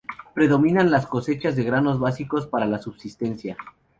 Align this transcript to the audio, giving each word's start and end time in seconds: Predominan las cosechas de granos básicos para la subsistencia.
Predominan 0.33 0.89
las 0.89 1.05
cosechas 1.05 1.55
de 1.55 1.63
granos 1.63 1.99
básicos 1.99 2.47
para 2.47 2.65
la 2.65 2.79
subsistencia. 2.79 3.55